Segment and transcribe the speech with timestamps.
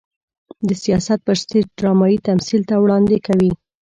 [0.67, 3.51] د سياست پر سټېج ډرامايي تمثيل ته وړاندې کوي.